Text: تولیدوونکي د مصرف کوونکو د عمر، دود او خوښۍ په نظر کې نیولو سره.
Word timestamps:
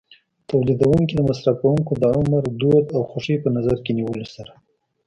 تولیدوونکي 0.49 1.13
د 1.15 1.21
مصرف 1.29 1.55
کوونکو 1.61 1.93
د 2.01 2.03
عمر، 2.17 2.43
دود 2.61 2.85
او 2.95 3.01
خوښۍ 3.09 3.35
په 3.43 3.49
نظر 3.57 3.77
کې 3.85 3.91
نیولو 3.97 4.27
سره. 4.35 4.53